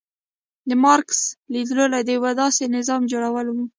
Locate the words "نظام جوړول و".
2.75-3.55